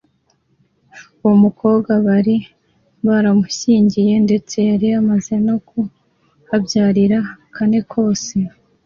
uwomukobwa, 1.21 1.91
bari 2.07 2.35
baramushyingiye, 3.05 4.13
ndetse 4.25 4.55
yari 4.69 4.87
amaze 4.99 5.33
no 5.47 5.55
kuhabyarira 5.67 7.19
kane 7.55 7.79
kose 7.91 8.33